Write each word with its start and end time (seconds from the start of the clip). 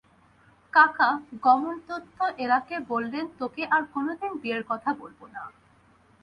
কাকা 0.73 1.09
গমনোদ্যত 1.43 2.19
এলাকে 2.37 2.75
বললেন 2.87 3.25
তোকে 3.39 3.63
আর 3.65 3.81
কোনোদিন 3.93 4.31
বিয়ের 4.41 4.63
কথা 4.63 4.89
বলব 4.93 5.19
না। 5.33 5.43